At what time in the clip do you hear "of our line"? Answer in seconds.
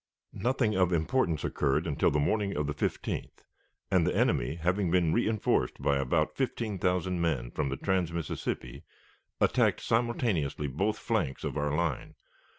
11.43-12.15